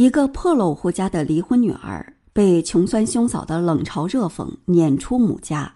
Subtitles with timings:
[0.00, 5.74] 一个破落户家的离婚女儿被穷酸兄嫂的冷嘲热讽撵出母家，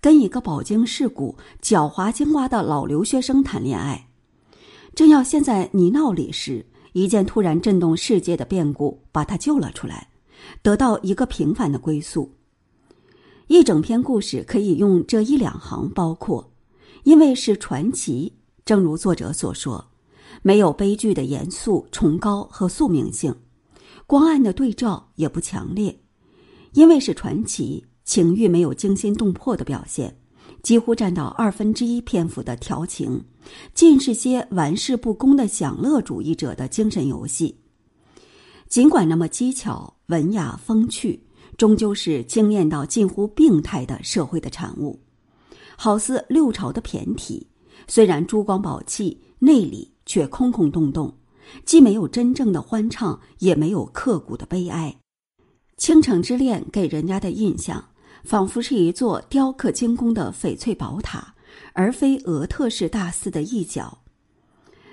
[0.00, 4.08] 跟一个饱经世故、狡猾精蛙的老留学生谈恋爱。
[4.92, 10.08] 正要陷在泥淖里时，一件突然震动世界的变故把他救了出来，
[10.62, 12.28] 得到一个平凡的归宿。
[13.46, 16.50] 一整篇故事可以用这一两行包括，
[17.04, 18.32] 因为是传奇。
[18.64, 19.84] 正如作者所说，
[20.42, 23.32] 没有悲剧的严肃、崇高和宿命性。
[24.10, 25.96] 光暗的对照也不强烈，
[26.72, 30.12] 因为是传奇，情欲没有惊心动魄的表现，
[30.64, 33.24] 几乎占到二分之一篇幅的调情，
[33.72, 37.56] 尽是些玩世不恭的享乐主义者的精神游戏。
[38.68, 41.22] 尽管那么机巧、文雅、风趣，
[41.56, 44.98] 终究是惊艳到近乎病态的社会的产物，
[45.76, 47.46] 好似六朝的骈体，
[47.86, 51.16] 虽然珠光宝气，内里却空空洞洞。
[51.64, 54.96] 既没有真正的欢畅，也没有刻骨的悲哀。
[55.76, 57.82] 倾城之恋给人家的印象，
[58.24, 61.34] 仿佛是一座雕刻精工的翡翠宝塔，
[61.72, 63.98] 而非俄特式大寺的一角。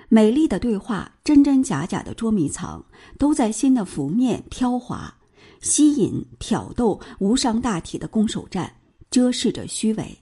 [0.08, 2.82] 美丽的对话，真真假假的捉迷藏，
[3.18, 5.18] 都在心的浮面飘滑，
[5.60, 8.76] 吸引、挑逗，无伤大体的攻守战，
[9.10, 10.18] 遮饰着虚伪。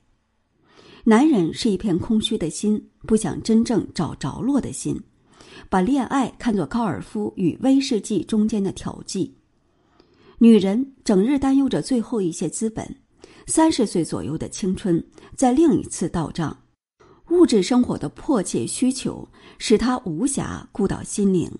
[1.05, 5.01] 男人是一片空虚的心，不想真正找着落的心。
[5.69, 9.35] 把恋爱看作高尔夫与威士忌中间的调剂，
[10.39, 12.97] 女人整日担忧着最后一些资本，
[13.47, 16.57] 三十岁左右的青春在另一次到账，
[17.31, 21.51] 物质生活的迫切需求使她无暇顾到心灵。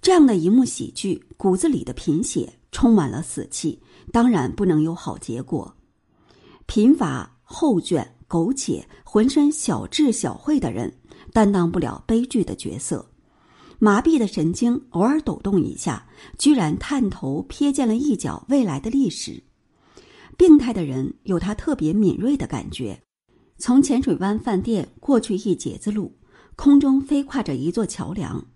[0.00, 5.76] 这样的一幕喜剧，骨子里的贫血充满了死气，当然不能有好结果。
[6.66, 10.99] 贫乏、厚卷、苟且、浑身小智小慧的人。
[11.32, 13.10] 担当不了悲剧的角色，
[13.78, 16.06] 麻痹的神经偶尔抖动一下，
[16.38, 19.42] 居然探头瞥见了一角未来的历史。
[20.36, 23.02] 病态的人有他特别敏锐的感觉。
[23.58, 26.16] 从浅水湾饭店过去一截子路，
[26.56, 28.46] 空中飞跨着一座桥梁，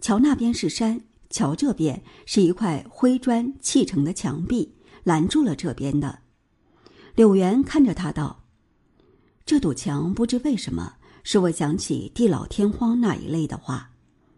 [0.00, 1.00] 桥那边是山，
[1.30, 6.18] 桥这边是一块灰砖砌成的墙壁，拦住了这边的。
[7.14, 8.44] 柳原看着他道
[9.46, 13.90] ：“这堵墙不知为什么。”使我想起地老天荒那一类的话。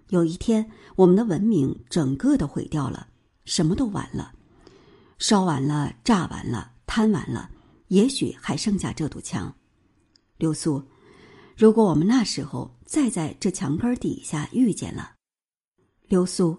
[0.08, 3.08] 有一天，我们的文明整个的毁掉了，
[3.44, 4.32] 什么都完了，
[5.18, 7.50] 烧完了，炸完了，贪完了，
[7.88, 9.54] 也许还剩下这堵墙。
[10.36, 10.82] 刘苏，
[11.56, 15.12] 如果我们那时候再在这墙根底下遇见了，
[16.08, 16.58] 刘苏，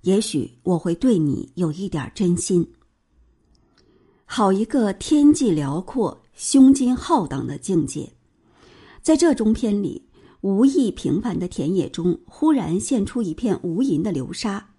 [0.00, 2.66] 也许我会对你有一点真心。
[4.24, 8.10] 好一个天际辽阔、胸襟浩荡的境界！
[9.04, 10.00] 在这中篇里，
[10.40, 14.70] 无意平凡的田野中，忽然现出一片无垠的流沙，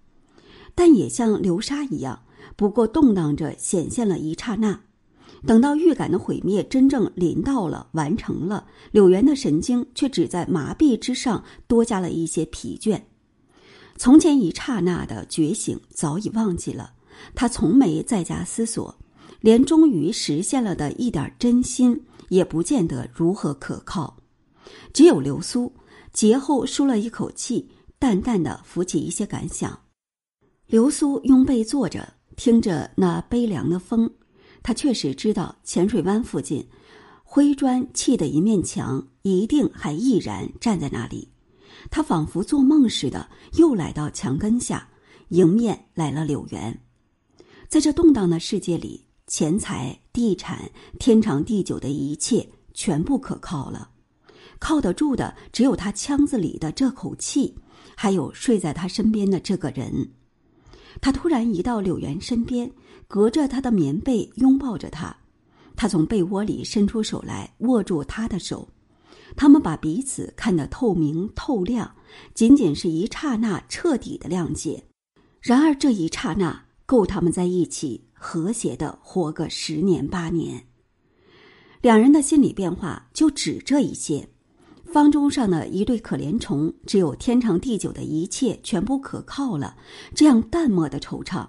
[0.74, 2.24] 但也像流沙一样，
[2.56, 4.81] 不过动荡着显现了一刹那。
[5.46, 13.00] 等到预感的毁灭真正临到了、完成了，柳原的神经却只在麻痹之上多加了一些疲倦。
[13.96, 16.94] 从前一刹那的觉醒早已忘记了，
[17.35, 18.97] 他从没在家思索，
[19.41, 22.02] 连终于实现了的一点真心。
[22.30, 24.18] 也不见得如何可靠，
[24.94, 25.74] 只有流苏
[26.12, 27.69] 节后舒了一口气，
[28.00, 29.80] 淡淡的浮起一些感想。
[30.68, 34.09] 流苏拥背坐着，听着那悲凉的风，
[34.64, 36.68] 他确实知道浅水湾附近
[37.24, 41.30] 灰砖砌的一面墙一定还毅然站在那里。
[41.91, 44.90] 他仿佛做梦似的，又来到墙根下，
[45.30, 46.81] 迎面来了柳原。
[47.68, 49.03] 在这动荡的世界里。
[49.28, 53.90] 钱财、地产、天长地久的一切，全部可靠了。
[54.59, 57.53] 靠得住的只有他腔子里的这口气，
[57.98, 60.09] 还有睡在他身边的这个人。
[61.02, 62.72] 他突然移到柳原身边，
[63.09, 65.14] 隔着他的棉被拥抱着他。
[65.76, 68.66] 他从被窝里伸出手来，握住他的手。
[69.36, 71.94] 他们把彼此看得透明透亮，
[72.34, 74.82] 仅仅是一刹那彻底的谅解。
[75.42, 78.02] 然而这一刹那够他们在一起。
[78.25, 80.66] 和谐的活个十年八年，
[81.79, 84.27] 两人的心理变化就只这一些。
[84.83, 89.77] 方舟上的一对可怜虫，只有天长地久的一切全部可靠了，
[90.16, 91.47] 这样淡漠的惆怅。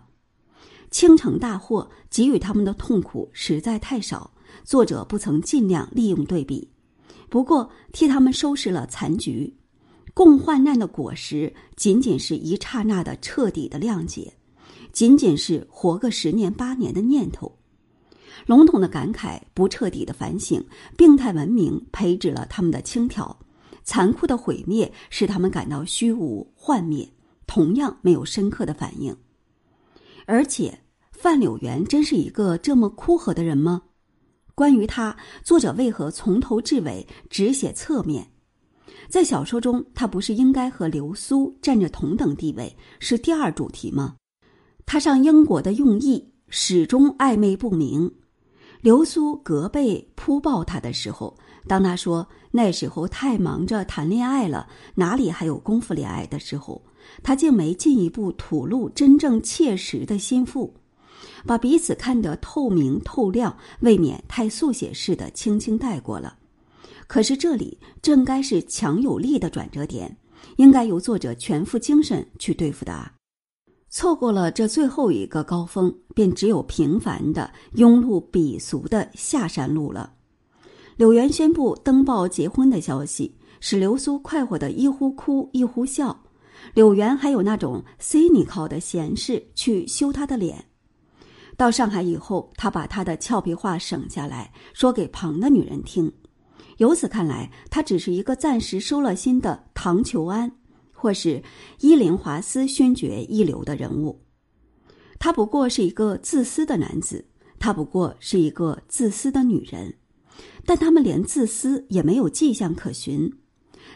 [0.91, 4.31] 倾城大祸给予他们的痛苦实在太少，
[4.63, 6.71] 作者不曾尽量利用对比，
[7.31, 9.51] 不过替他们收拾了残局。
[10.13, 14.31] 共患难的果实，仅仅是一刹那的彻底的谅解。
[14.97, 17.59] 仅仅是活个十年八年的念头，
[18.47, 20.65] 笼统的感慨，不彻底的反省，
[20.97, 23.37] 病态文明培植了他们的轻佻，
[23.85, 27.07] 残酷的毁灭使他们感到虚无幻灭，
[27.47, 29.15] 同样没有深刻的反应。
[30.25, 30.81] 而且，
[31.13, 33.83] 范柳原真是一个这么枯涸的人吗？
[34.55, 35.15] 关于他，
[35.45, 38.27] 作者为何从头至尾只写侧面？
[39.11, 44.17] 在小说中，他不是应该和流苏占着同等地位，是第二主题吗？
[44.87, 48.11] 他上英国的用意始终暧昧不明。
[48.81, 51.37] 流苏隔背扑抱他的时候，
[51.67, 56.81] 当他说那时候太忙着谈恋爱了，哪里还有功夫恋爱的时候，
[57.21, 60.73] 他竟没进一步吐露真正切实的心腹，
[61.45, 66.39] 把彼此看得透明透亮，未免太速写式的轻轻带过了。
[67.09, 70.17] 可是这里正该是强有力的转折点，
[70.59, 73.13] 应该由作者全副精神去对付的啊！
[73.99, 80.13] 错过了这最后一个高峰，便只有平凡的庸碌鄙俗的下山路了。
[80.97, 86.15] 柳原宣布登报结婚的消息，使流苏快活的一呼哭一呼笑。
[86.75, 90.63] 柳原还有那种 cynical 的闲事去羞他的脸。
[91.57, 96.13] 到上海以后，他把他的俏皮话省下来说给旁的女人听。
[96.77, 100.53] 由此看来，他只是一个暂时收了心的唐求安，
[100.97, 101.43] 或是
[101.81, 104.19] 伊林华斯勋爵一流的人物。
[105.19, 107.25] 他不过是一个自私的男子，
[107.59, 109.95] 他不过是一个自私的女人，
[110.65, 113.33] 但他们连自私也没有迹象可循。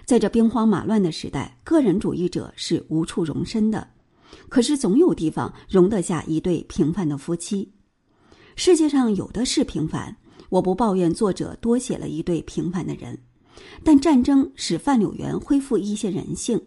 [0.05, 3.89] 在这兵荒马乱的时代，个人主义者是无处容身的。
[4.49, 7.73] 可是总有地方容得下一对平凡的夫妻。
[8.57, 10.17] 世界上有的是平凡。
[10.49, 13.17] 我不抱怨作者多写了一对平凡的人，
[13.85, 16.61] 但战争使范柳原恢复一些人性，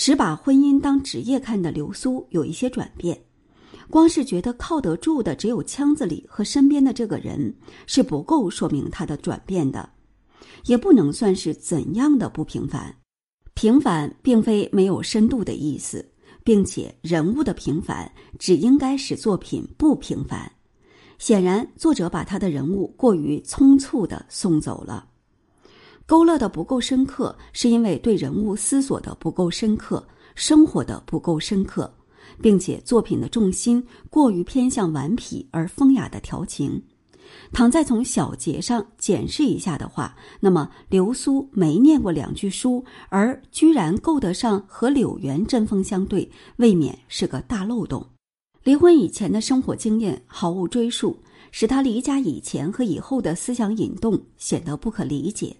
[0.00, 3.20] 使把婚姻当职业看的流苏有一些转变。
[3.90, 7.52] 光是觉得靠得住的只有腔子里和身边的这个人
[7.84, 9.90] 是不够说明他的转变的，
[10.66, 12.94] 也不能算是怎样的不平凡。
[13.54, 16.08] 平凡并非没有深度的意思，
[16.44, 18.08] 并且人物的平凡
[18.38, 20.48] 只应该使作品不平凡。
[21.18, 25.07] 显然，作者把他的人物过于匆促的送走了，
[26.08, 30.02] 勾勒的不够深刻，是因为对人物思索的不够深刻，
[30.34, 31.92] 生活的不够深刻，
[32.40, 36.82] 并且作品的重心过于偏向顽皮而风雅的调情。
[37.52, 48.02] 倘再从小节上检视一下的话，那么流苏没念过两句书，而居然够得上和柳原针锋相对，未免是个大漏洞。
[48.64, 51.14] 离婚以前的生活经验毫无追溯，
[51.50, 55.54] 使他离家以前和以后的思想引动显得不可理解。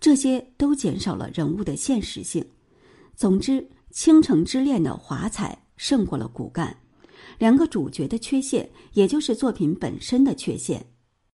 [0.00, 2.44] 这些都减少了人物的现实性。
[3.16, 3.60] 总之，
[3.90, 6.76] 《倾城之恋》的华彩胜过了骨干。
[7.38, 10.86] 两个主角的缺陷，也就是作品本身的缺陷，